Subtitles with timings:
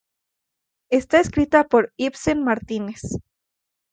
[0.89, 3.01] Está escrita por Ibsen Martínez.